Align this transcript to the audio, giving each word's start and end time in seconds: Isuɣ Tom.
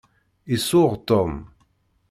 Isuɣ 0.55 0.91
Tom. 1.07 1.33